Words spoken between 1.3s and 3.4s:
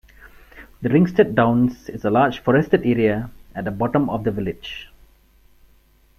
downs is a large forested area